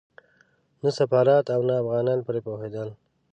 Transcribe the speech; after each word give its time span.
نه 0.83 0.89
سفارت 0.99 1.45
او 1.55 1.61
نه 1.69 1.73
افغانان 1.81 2.19
پرې 2.27 2.39
پوهېدل. 2.47 2.89